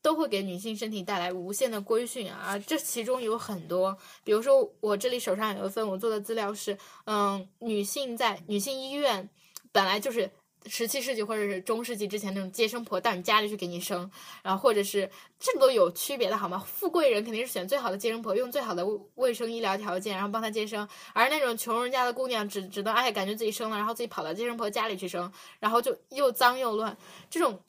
[0.00, 2.56] 都会给女性身体带来无限的规训啊！
[2.60, 9.28] 这其中有很多，比如说我这里手上有一份我做的资料是，嗯，女性在女性医院
[9.72, 10.30] 本来就是。
[10.66, 14.10] 十七世纪或者是中世纪之前那种接生婆到你家里去给你生，
[14.42, 16.58] 然后或者是这都有区别的好吗？
[16.66, 26.96] 富贵人肯定是选最好的接生婆，用最好的卫生医疗条件，然后帮她接生；而那种穷人家的姑娘只只能哎感觉自己生了，然后自己跑到接生婆家里去生，然后就又脏又乱，
[27.30, 27.60] 这种。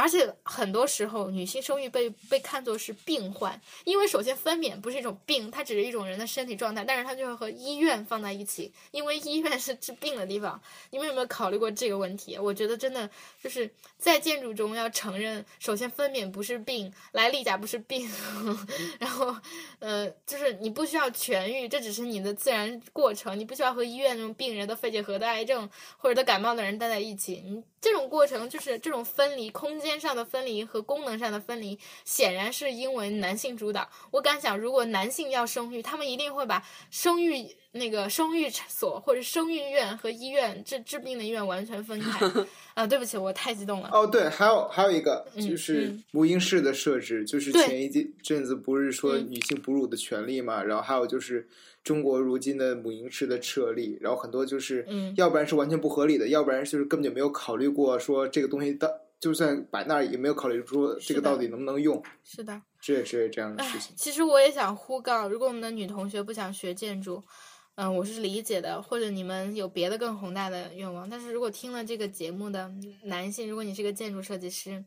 [0.00, 10.60] 而且很多时候，女性生育被被看作是病患，因为首先分娩不是一种病，它只是一种人的身体状态，但是它就会和医院放在一起，因为医院是治病的地方。
[10.90, 12.38] 你们有没有考虑过这个问题？
[12.38, 13.08] 我觉得真的
[13.42, 18.08] 就是在建筑中要承认，首先分娩不是病，来例假不是病，
[18.98, 19.34] 然后
[19.78, 27.62] 呃，就是你不需要痊愈，这只是你的自然过程，你不需要和医院那种病人的肺结核的癌症或者得感冒的人待在一起，你。
[27.80, 33.88] 这种过程就是这种分离，空间上的分离和功能上的分离，显然是因为男性主导。
[34.10, 42.26] 我敢想，如果男性要生育，他们一定会把生育那个生育所或者生育院和医院治治病的医院完全分开。
[42.74, 43.90] 啊，对不起，我太激动了。
[43.92, 47.88] 哦，对，还有还有一个就是母婴室的设置，就是前一
[48.22, 51.48] 阵子不是说女性哺乳的权利嘛，然后还有就是。
[51.84, 54.84] 中国如今的母婴室的设立，然后很多就是，
[55.16, 62.02] 要不然是完全不合理的，要不然就是根本就没有考虑过说这个东西到就算摆那儿也没有考虑说这个到底能不能用。
[62.24, 63.94] 是的，这也是这样的事情。
[63.96, 67.22] 其实我也想呼告，如果我们的女同学不想学建筑，
[67.80, 72.68] 嗯，我是理解的，或者你们有别的更宏大的愿望，但是如果听了这个节目的
[73.04, 74.84] 男性，如果你是个建筑设计师，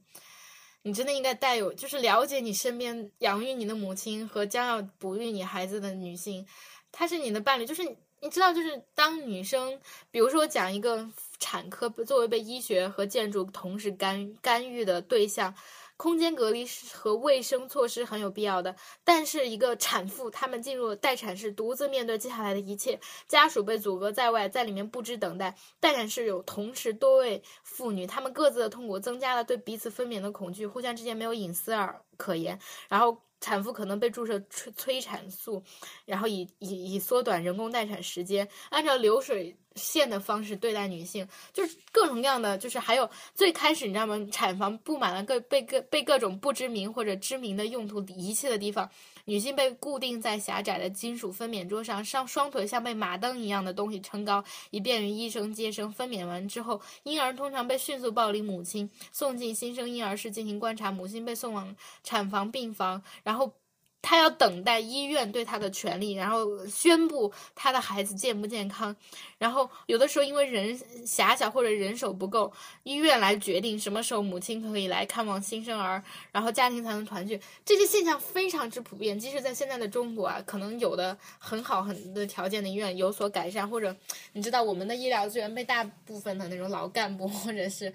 [0.81, 6.45] 你真的应该带有，就是了解你身边养育你的母亲和将要哺育你孩子的女性。
[6.91, 7.81] 她是你的伴侣，就是
[8.19, 9.79] 你知道，就是当女生，
[10.11, 15.55] 比如说讲一个产科作为被医学和建筑同时干干预的对象，
[16.01, 18.75] 空间隔离和卫生措施很有必要的。
[19.03, 25.55] 但是一个产妇，她们进入待产室，独自面对接下来的一切，家属被阻隔在外，在里面不知等待。
[25.79, 32.57] 待产室有同时多位妇女，她们各自的痛苦增加了对彼此分娩的恐惧，互相之间没有隐私而可言，
[32.89, 33.21] 然后。
[33.41, 35.61] 产妇可能被注射催催产素，
[36.05, 44.17] 然后以以以缩短人工待产时间，按照流水线的方式对待女性，就是各种各样的，就是还有最开始你知道吗？
[44.31, 48.89] 产房布满了各被各被各种不知名或者知名的用途遗弃的地方。
[49.25, 55.91] 女性被固定在狭窄的金属分娩桌上，上双腿像被马灯一样的东西撑高，以便于医生接生。
[55.91, 60.91] 分娩完之后，婴儿通常被迅速抱离母亲，送进新生婴儿室进行观察。
[60.91, 63.53] 母亲被送往产房病房，然后。
[64.01, 68.95] 他要等待医院对他的权利，然后宣布他的孩子健不健康。
[69.37, 72.51] 然后有的时候因为人狭小或者人手不够，
[72.83, 77.39] 医院来决定什么时候母亲可以来看望新生儿，然后家庭才能团聚。
[77.63, 83.95] 这些现象非常之普遍，即使在现在的中国啊，可能有的很好很的条件的医院有所改善，或者
[84.33, 87.93] 你知道我们的医疗资源被大部分的那种老干部或者是。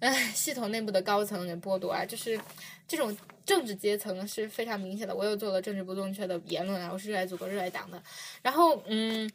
[0.00, 2.40] 唉，系统内部的高层给剥夺啊，就是
[2.88, 3.14] 这种
[3.50, 5.12] 政治阶层是非常明显的。
[5.14, 8.00] 我又做了政治不正确的言论啊，我是热爱祖国、热爱党的。
[8.42, 9.28] 然后，嗯，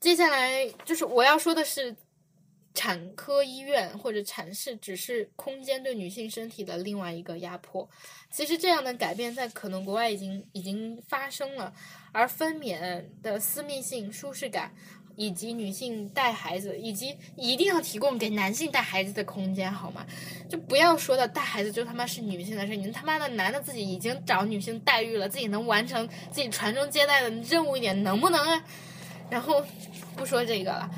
[0.00, 1.94] 接下来就是我要说的是。
[2.72, 7.86] 产科医院或者产室只是空间对女性身体的另外一个压迫。
[8.30, 11.74] 其实这样的改变在可能国外已经已经发生了。
[12.12, 14.72] 而分娩的私密性、舒适感，
[15.20, 20.06] 以及女性带孩子，以及一定要提供给男性带孩子的空间，好吗？
[20.48, 22.74] 就不要说的带孩子就他妈是女性的事。
[22.74, 28.64] 你他妈的男的自己已经找女性待遇了，自己能完成自己传宗接代的任务一点，能不能啊？
[29.28, 29.62] 然后
[30.16, 30.90] 不说这个了。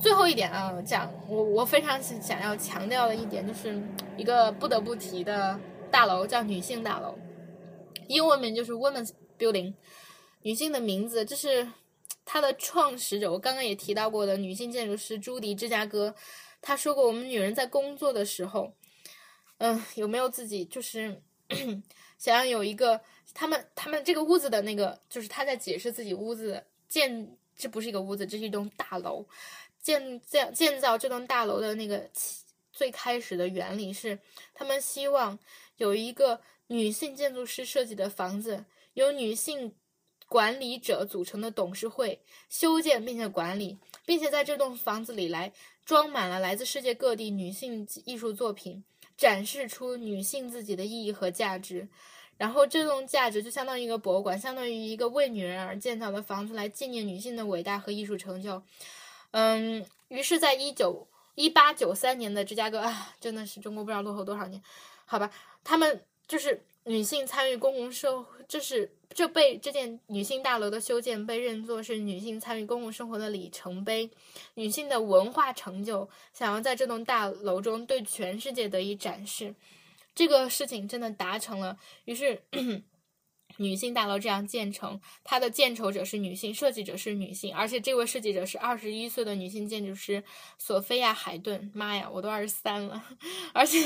[0.00, 3.82] 最后一点啊，讲我我非常想要强调的一点，就是
[4.16, 5.58] 一个不得不提的
[5.90, 7.18] 大楼，叫女性大楼，
[8.06, 9.74] 英文名就是 Women's Building，
[10.42, 11.66] 女性的名字，这是
[12.24, 16.14] 它的创始者，我刚刚也提到过的女性建筑师朱迪芝加哥，
[16.60, 18.72] 她说过，我们女人在工作的时候，
[19.58, 21.22] 嗯，有没有自己就是
[22.18, 23.00] 想要有一个，
[23.34, 29.26] 他们他们这个屋子的那个，就是他在解释自己屋子建，这不是一个屋子，这是一栋大楼。
[29.80, 32.08] 建建建造这栋大楼的那个
[32.72, 34.18] 最开始的原理是，
[34.54, 35.38] 他们希望
[35.76, 39.74] 有一个女性建筑师设计的房子，由女性
[40.28, 45.52] 管理者组成的董事会修建并且管理，并且在这栋房子里来
[45.84, 48.82] 装满了来自世界各地女性艺术作品，
[49.16, 51.88] 展示出女性自己的意义和价值。
[52.36, 58.60] 然后这栋价值就相当于一个博物馆，相当于一个为女人而建造的房子，来纪念女性的伟大和艺术成就。
[59.30, 61.06] 嗯，于是，在一九
[61.36, 64.60] 一八九三年的芝加哥啊，真的是中国不知道落后多少年，
[65.04, 65.30] 好吧？
[65.62, 74.10] 他们就是女性参与公共社，会，就是这被这件女性大楼的修建被认作是女性参与公共生活的里程碑，
[74.54, 79.54] 女性的文化成就，想要在这栋大楼中对全世界得以展示，
[80.14, 81.78] 这个事情真的达成了。
[82.04, 82.40] 于是。
[83.56, 90.22] 女性大楼这样建成，它的建筹者是女性，设计者是女性，而且这位设计者是二十一岁的女性建筑师
[90.58, 91.70] 索菲亚·海顿。
[91.74, 93.02] 妈呀，我都二十三了，
[93.52, 93.78] 而且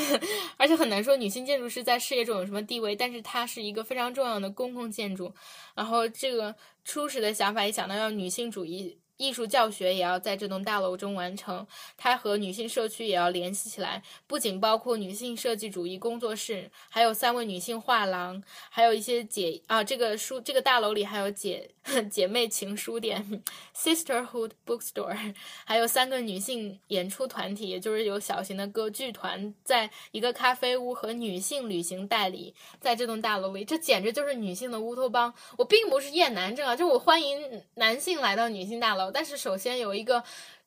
[0.57, 5.33] 而且很难说女性建筑师在事业中有什么地位，但是它是一个非常重要的公共建筑。
[5.75, 6.55] 然后这个
[6.85, 8.99] 初始的想法也想到要女性主义。
[9.19, 21.71] 艺术教学也要在这栋大楼中完成，它和女性社区也要联系起来，不仅包括女性设计主义工作室，还有三位女性画廊，还有一些姐啊，这个书这个大楼里还有姐
[22.11, 23.43] 姐妹情书店
[23.77, 35.35] （Sisterhood Bookstore），还有三个女性演出团体，也就是有小型的歌剧团，在一个咖啡屋和女性旅行代理，在这栋大楼里，这简直就是女性的乌托邦。
[35.57, 39.08] 我并不是厌男症啊，就我欢迎男性来到女性大楼。
[39.11, 40.23] 但是首先有一个，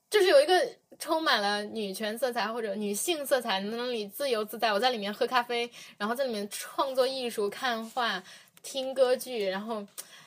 [0.09, 0.67] 就是有一个
[0.99, 4.71] 充满了女权色彩或者女性色彩，能那里自由自在。
[4.73, 8.23] 我在里面喝咖啡，然后在里面创作艺术、看画、
[8.61, 9.85] 听歌剧，然后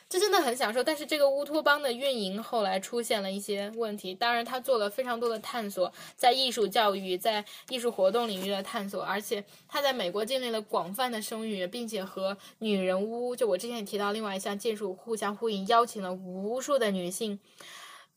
[0.09, 0.83] 这真的很享受。
[0.83, 4.15] 但是这个乌托邦的运营后来出现了一些问题。
[4.15, 17.39] 当然，他做了非常多的探索，在艺术教育、在艺术活动领域的探索，而且他在美国建立了广泛的声誉，并且和女人屋就我之前也提到另外一项建筑互相呼应，邀请了无数的女性。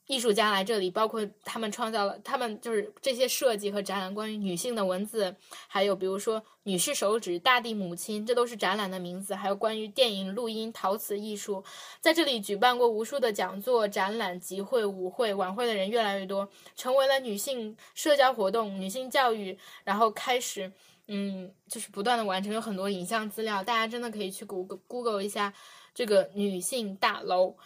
[0.07, 5.35] 艺术家来这里，包括他们创造了，他们就是这些设计和展览关于女性的文字，
[5.67, 9.35] 还有比如说女士手指、大地母亲，这都是展览的名字。
[9.35, 11.63] 还有关于电影、录音、陶瓷艺术，
[11.99, 20.71] 在这里举办过无数的讲座、展览、集会、舞会、晚会的人越来越多，成为了女性社交活动、女性教育，然后开始，
[21.07, 25.53] 嗯，就是不断的完成，有很多影像资料，大家真的可以去 Google Google 一下
[25.93, 27.57] 这个女性大楼。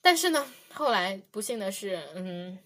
[0.00, 2.58] 但是呢，后来不幸的是，嗯，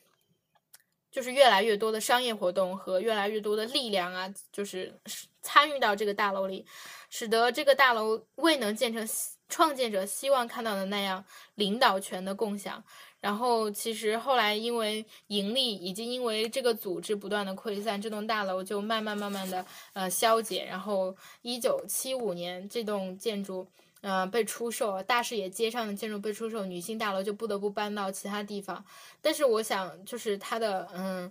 [1.11, 4.95] 就是越来越多的商业活动和越来越多的力量啊，就是
[5.41, 6.67] 参与到这个大楼里，
[7.09, 9.09] 使得这个大楼未能建成
[9.49, 11.25] 创建者希望看到的那样
[11.55, 12.85] 领导权的共享。
[13.21, 20.65] 然后，其实后来因为盈利以及因为这个组织不断的溃散，这栋大楼就慢慢慢慢的呃消解。
[20.65, 23.67] 然后，一九七五年，这栋建筑。
[24.03, 28.83] 嗯，被出售，大视野街上的建筑被出售，女性大楼就不得不搬到其他地方。
[29.21, 31.31] 但是我想，就是它的，嗯，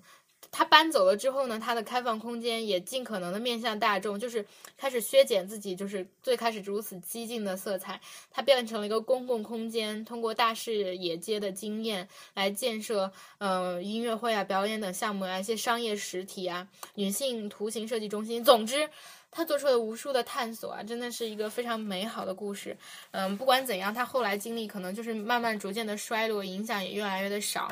[0.51, 4.45] 它搬走了之后呢，它的开放空间也尽可能的面向大众，就是
[4.77, 7.99] 开始削减自己，就是最开始如此激进的色彩，
[8.29, 18.89] 它变成了一个公共空间，通过大视野街的经验来建设，嗯，音乐会啊、表演等项目啊，一些商业实体啊，女性图形设计中心，总之。
[19.31, 22.75] 他做出了无数的探索啊，真的是一个非常美好的故事。
[23.11, 27.67] 嗯，不管怎样，他后来经历可能就是慢慢逐渐的衰落，影响也越来越的少。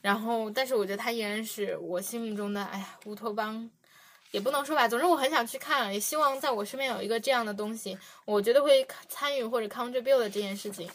[0.00, 3.68] 然后，但是我觉得他依然是我心目中的，哎呀，乌托邦
[4.30, 4.86] 也不能说吧。
[4.86, 10.88] 总之我很想去看，也希望在我身边有一个这样的东西，我觉得会参与或者 contribute 这件事情。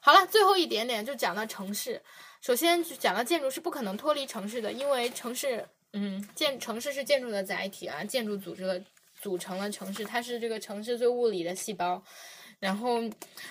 [0.00, 2.02] 好了，最后一点点就讲到城市。
[2.40, 8.80] 首先就讲到建筑是不可能脱离城市的，因为城市，嗯，建城市是建筑的载体啊，建筑组织了
[9.22, 12.02] 组成了城市，它是这个城市最物理的细胞。
[12.58, 13.00] 然后，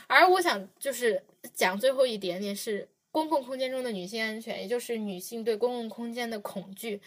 [0.07, 1.21] 而我想就是
[1.53, 7.01] 讲最后一点点是公共空间中的女性安全，也就是女性对公共空间的恐惧。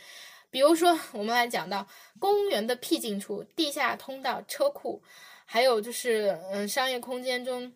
[0.51, 1.87] 比如说，我们来讲到
[2.19, 5.03] 公园的僻静处、地下通道、车库，
[5.45, 7.73] 还有就是嗯，商业空间中，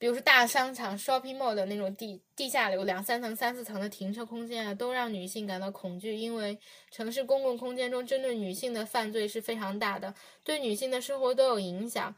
[0.00, 6.58] 比如说大商场 shopping mall 的那种地地下流两三层、三四层的停车空间啊，都让女性感到恐惧，因为
[6.90, 12.14] 城市公共空间中针对女性的犯罪是非常大的，对女性的生活都有影响。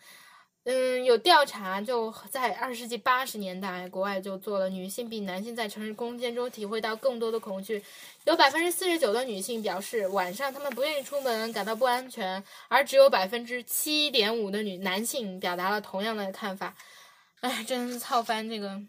[0.64, 7.82] 嗯，有调查就在二十世纪八十年代，国外就做了女性比男性在城市空间中体会到更多的恐惧。
[8.26, 16.76] 有百分之四十九的女性表示晚上她们不愿意出门，感到不安全，而只有百分之七点五的女男性表达了同样的看法。
[17.43, 18.80] 哎，真是操翻这个。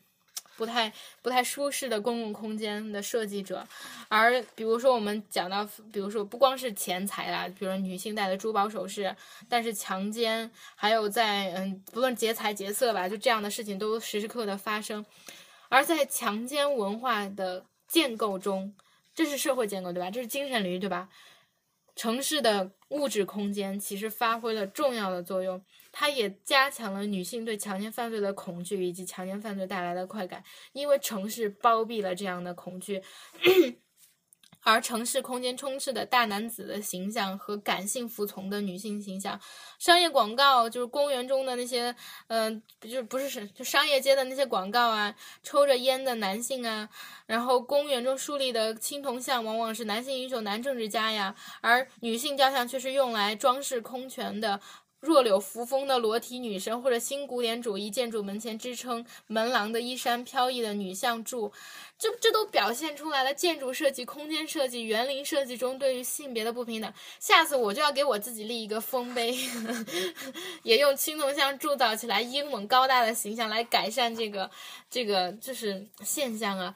[0.56, 0.94] 不太
[1.24, 3.68] 不太舒适的公共空间的设计者，
[4.08, 9.14] 而比如说我们讲到，比如说不光是钱财啦，比如说女性戴的珠宝首饰，
[9.50, 15.04] 但是强奸，还有在嗯，不论劫财劫色吧，就这样的事情都时时刻刻的发生。
[15.70, 18.76] 而在强奸文化的建构中，
[19.16, 20.12] 这是社会建构对吧？
[20.12, 21.10] 这是精神领域对吧？
[21.96, 33.02] 城市的物质空间其实发挥了重要的作用，它也加强了女性对强奸犯罪的恐惧以及强奸犯罪带来的快感，因为城市包庇了这样的恐惧。
[34.64, 39.40] 而城市空间充斥的大男子的形象和感性服从的女性形象，
[39.78, 41.94] 商业广告就是公园中的那些，
[42.28, 46.88] 嗯，就不是是就商业街的那些广告啊，抽着烟的男性啊，
[47.26, 54.60] 然后公园中树立的青铜像往往是男性英雄、男政治家呀，而女性雕像却是用来装饰空泉的。
[55.04, 61.52] 弱柳扶风的裸体女神，或者新古典主义建筑门前支撑门廊的衣衫飘逸的女像柱，
[62.00, 66.94] 这这都表现出来了建筑设计、空间设计、园林设计中对于性别的不平等。
[67.20, 69.38] 下次我就要给我自己立一个丰碑，
[70.64, 74.50] 也用青铜像铸造起来英猛高大的形象来改善这个
[74.90, 76.74] 这个就是现象啊。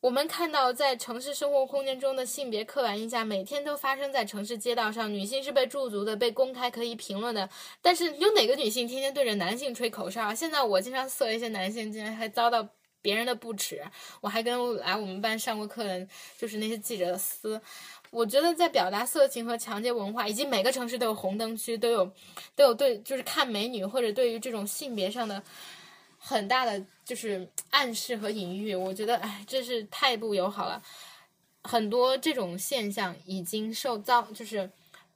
[0.00, 5.12] 我们看到，在城市生活空间中的性别刻板印象每天都发生在城市街道上。
[5.12, 7.48] 女性是被驻足的、被公开可以评论的。
[7.80, 10.32] 但是有哪个女性天天对着男性吹口哨？
[10.34, 12.68] 现在我经常色一些男性，竟然还遭到
[13.00, 13.82] 别人的不耻。
[14.20, 16.06] 我还跟来我们班上过课的，
[16.38, 17.60] 就是那些记者撕。
[18.10, 22.12] 我觉得在表达色情和强奸文化，以及每个城市都有红灯区，都有
[22.54, 25.42] 都有对，就是看美女或者对于这种性别上的。
[26.28, 30.82] 很大的就是暗示和隐喻，我觉得，哎，真是太不友好了。
[31.62, 34.68] 很多这种现象已经受到，就是。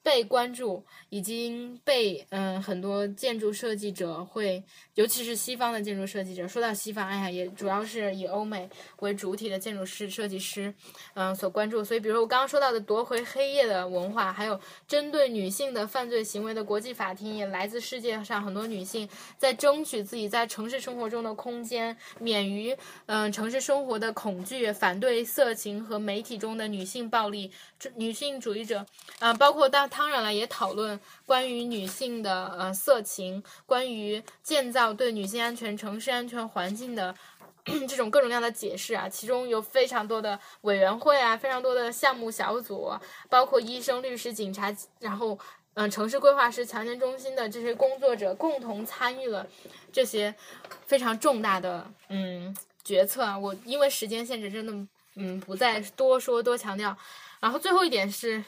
[0.02, 4.62] 被关注，已经被嗯很多建筑设计者会，
[4.94, 6.48] 尤其是西方的建筑设计者。
[6.48, 8.66] 说到西方，哎呀，也主要是以欧美
[9.00, 10.72] 为主体的建筑师设计师，
[11.12, 11.84] 嗯所关注。
[11.84, 22.74] 所以，比如我刚刚说到的夺回黑夜的文化，还有针对女性的犯罪行为的国际法庭，也来自世界上很多女性在争取自己在城市生活中的空间，免于
[23.04, 27.52] 嗯城市生活的恐惧，反对色情和媒体中的女性暴力。
[27.96, 28.86] 女性主义者
[29.18, 29.89] 啊，包括当。
[29.90, 37.14] 当然了，也讨论关于女性的呃色情，关于建造对女性安全、城市安全环境的
[37.86, 42.90] 这种各种各样的解释啊，其中有非常多的委员会啊，非常多的项目小组，
[43.28, 45.38] 包括医生、律师、警察，然后
[45.74, 49.46] 嗯，城市规划师、强奸中心的这些工作者共同参与了
[49.92, 50.34] 这些
[50.86, 53.38] 非常重大的嗯决策啊。
[53.38, 54.72] 我因为时间限制，真的
[55.16, 56.96] 嗯不再多说多强调。
[57.40, 58.42] 然后最后一点是。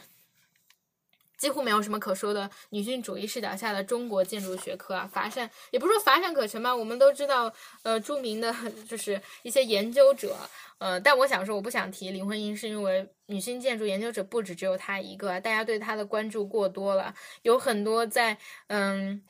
[1.43, 6.73] 几乎没有什么可说的女性主义视角下的中国建筑学科啊，乏善也不是说乏善可陈吧。
[6.73, 8.55] 我们都知道，呃，著名的
[8.89, 10.37] 就是一些研究者，
[10.79, 17.13] 呃，但我想说，我不想提林徽因，是因为女性建筑研究者不止只有她一个，大家对她的关注过多了，
[17.43, 18.39] 有很多在
[18.69, 19.21] 嗯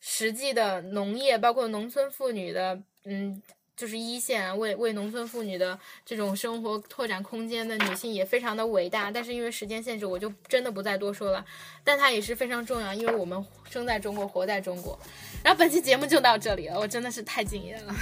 [0.00, 3.42] 实际的农业，包括农村妇女的嗯。
[3.76, 11.44] 就是一线为为农村妇女的这种生活拓展空间的女性也非常的伟大，但是因为时间限制，我就真的不再多说了。
[11.82, 13.44] 但它也是非常重要，因为我们
[13.74, 14.96] 生在中国，活在中国。
[15.42, 17.94] 然后本期节目就到这里了，我真的是太敬业了。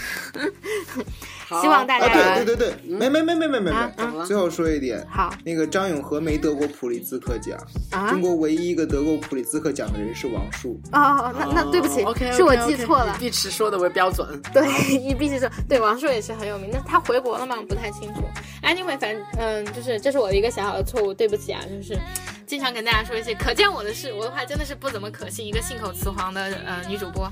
[1.61, 2.07] 希望大家
[2.37, 7.59] 对对对对，没没没没没没没，最后说一点，好，那个张永和没得过普利兹克奖，
[8.11, 10.81] 中国唯一一个得过普利兹克奖的人是王树。
[10.93, 12.01] 哦哦哦，那那对不起，
[12.33, 13.17] 是我记错了。
[13.19, 14.63] 碧池说的为标准，对，
[14.99, 15.51] 你必须说。
[15.69, 17.57] 对，王树也是很有名，那他回国了吗？
[17.69, 18.23] 不太清楚。
[18.63, 21.99] Anyway，反正嗯，就是这是我的一个小小的错误，对不起啊，就是。
[22.53, 27.27] 经常跟大家说一些可见我的事，我的话真的是不怎么可信，一个信口雌黄的呃女主播。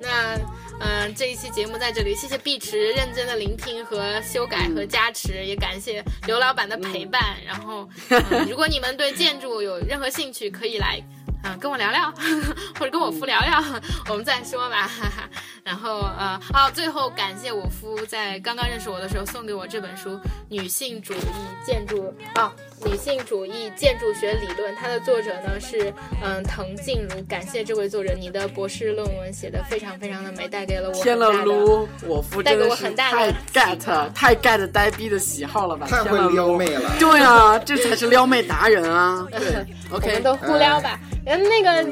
[0.00, 0.36] 那
[0.80, 7.36] 嗯，这一期节目在这里，谢谢碧池认真的聆听和修改和加持，也感谢刘老板的陪伴。
[7.46, 7.88] 然后，
[8.50, 11.00] 如果你们对建筑有任何兴趣，可以来。
[11.44, 12.12] 嗯，跟我聊聊，
[12.78, 13.62] 或者跟我夫聊聊，
[14.08, 14.88] 我们再说吧。
[14.88, 15.28] 哈哈。
[15.62, 20.10] 然后呃，好，最后感谢我夫在刚刚认识我的时候送给我这本书
[20.48, 21.18] 《女性主义
[21.66, 22.52] 建筑》啊，
[22.88, 24.74] 《女性主义建筑学理论》。
[24.78, 25.92] 它的作者呢是
[26.22, 35.86] 嗯滕静茹，感谢这位作者，你的博士论文写的非常非常的美，带给了我天了噜，我夫带给我很大的太 get 太 get 呆逼的喜好了吧？
[35.88, 36.90] 太会撩妹了。
[36.98, 39.26] 对啊，这才是撩妹达人啊。
[39.30, 41.00] 对， OK，我们都互撩吧。
[41.10, 41.84] 嗯，那个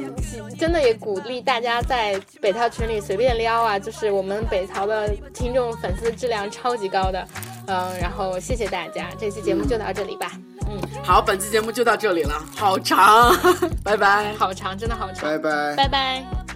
[0.58, 7.26] 真的也鼓励大家在北淘群里随便撩啊，就是我们北淘的听众粉丝质量超级高的，
[7.66, 10.32] 嗯，然后谢谢大家，这期节目就到这里吧，
[10.68, 13.34] 嗯，好，本期节目就到这里了，好长，
[13.82, 16.51] 拜拜，好长，真的好长，拜拜，拜拜。